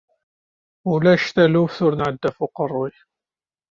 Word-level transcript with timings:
Ulac 0.91 1.23
taluft 1.35 1.77
ur 1.85 1.93
nɛedda 1.95 2.29
ɣef 2.29 2.37
uqerruy. 2.45 2.93